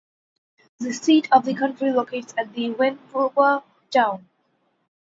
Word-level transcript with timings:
The 0.79 0.93
seat 0.93 1.27
of 1.31 1.45
the 1.45 1.53
county 1.53 1.91
locates 1.91 2.33
at 2.35 2.53
the 2.53 2.71
Wenwuba 2.73 3.61
Town. 3.91 4.27